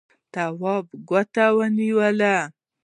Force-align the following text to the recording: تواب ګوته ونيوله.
تواب 0.33 0.85
ګوته 1.09 1.45
ونيوله. 1.57 2.35